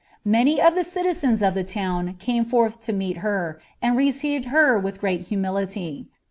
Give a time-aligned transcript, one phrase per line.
[0.25, 2.81] Many of ihe citizens of the town came fart.*!
[2.81, 6.07] to meet her, and received her with great humility.